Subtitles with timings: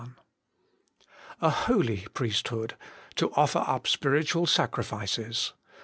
[1.41, 2.73] A holy priesthood,
[3.17, 5.53] to offer up spiritual sacrifices.